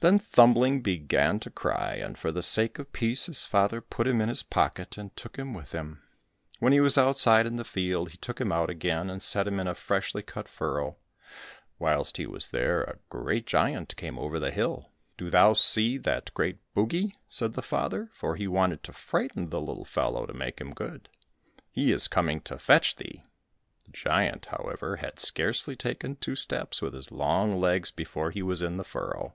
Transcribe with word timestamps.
Then 0.00 0.18
Thumbling 0.18 0.82
began 0.82 1.40
to 1.40 1.48
cry, 1.50 1.94
and 1.94 2.18
for 2.18 2.30
the 2.30 2.42
sake 2.42 2.78
of 2.78 2.92
peace 2.92 3.24
his 3.24 3.46
father 3.46 3.80
put 3.80 4.06
him 4.06 4.20
in 4.20 4.28
his 4.28 4.42
pocket, 4.42 4.98
and 4.98 5.16
took 5.16 5.36
him 5.38 5.54
with 5.54 5.72
him. 5.72 6.02
When 6.58 6.74
he 6.74 6.80
was 6.80 6.98
outside 6.98 7.46
in 7.46 7.56
the 7.56 7.64
field, 7.64 8.10
he 8.10 8.18
took 8.18 8.38
him 8.38 8.52
out 8.52 8.68
again, 8.68 9.08
and 9.08 9.22
set 9.22 9.48
him 9.48 9.58
in 9.58 9.66
a 9.66 9.74
freshly 9.74 10.22
cut 10.22 10.46
furrow. 10.46 10.96
Whilst 11.78 12.18
he 12.18 12.26
was 12.26 12.50
there, 12.50 12.82
a 12.82 12.98
great 13.08 13.46
giant 13.46 13.96
came 13.96 14.18
over 14.18 14.38
the 14.38 14.50
hill. 14.50 14.90
"Do 15.16 15.30
thou 15.30 15.54
see 15.54 15.96
that 15.96 16.34
great 16.34 16.58
bogie?" 16.74 17.14
said 17.30 17.54
the 17.54 17.62
father, 17.62 18.10
for 18.12 18.36
he 18.36 18.46
wanted 18.46 18.82
to 18.82 18.92
frighten 18.92 19.48
the 19.48 19.58
little 19.58 19.86
fellow 19.86 20.26
to 20.26 20.34
make 20.34 20.60
him 20.60 20.74
good; 20.74 21.08
"he 21.70 21.90
is 21.90 22.08
coming 22.08 22.42
to 22.42 22.58
fetch 22.58 22.96
thee." 22.96 23.22
The 23.86 23.92
giant, 23.92 24.46
however, 24.50 24.96
had 24.96 25.18
scarcely 25.18 25.74
taken 25.76 26.16
two 26.16 26.36
steps 26.36 26.82
with 26.82 26.92
his 26.92 27.10
long 27.10 27.58
legs 27.58 27.90
before 27.90 28.32
he 28.32 28.42
was 28.42 28.60
in 28.60 28.76
the 28.76 28.84
furrow. 28.84 29.32